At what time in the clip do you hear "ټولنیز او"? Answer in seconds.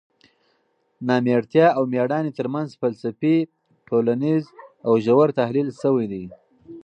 3.87-4.93